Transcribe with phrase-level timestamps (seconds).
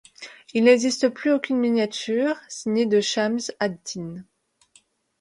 [0.55, 4.25] Il n'existe plus aucune miniature signée de Chams ad-Din.